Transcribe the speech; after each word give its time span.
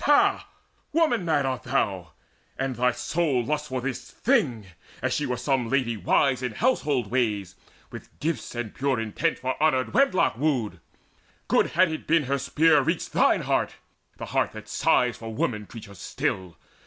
Ha, 0.05 0.47
woman 0.93 1.25
mad 1.25 1.45
art 1.45 1.61
thou, 1.61 2.13
And 2.57 2.75
thy 2.75 2.91
soul 2.91 3.45
lusts 3.45 3.67
for 3.67 3.81
this 3.81 4.09
thing, 4.09 4.65
as 4.99 5.13
she 5.13 5.27
were 5.27 5.37
Some 5.37 5.69
lady 5.69 5.95
wise 5.95 6.41
in 6.41 6.53
household 6.53 7.11
ways, 7.11 7.53
with 7.91 8.09
gifts 8.19 8.55
And 8.55 8.73
pure 8.73 8.99
intent 8.99 9.37
for 9.37 9.61
honoured 9.61 9.93
wedlock 9.93 10.35
wooed! 10.39 10.79
Good 11.47 11.67
had 11.77 11.91
it 11.91 12.07
been 12.07 12.23
had 12.23 12.29
her 12.29 12.37
spear 12.39 12.81
reached 12.81 13.13
thine 13.13 13.41
heart, 13.43 13.75
The 14.17 14.25
heart 14.25 14.53
that 14.53 14.67
sighs 14.67 15.17
for 15.17 15.31
woman 15.35 15.67
creatures 15.67 15.99
still! 15.99 16.57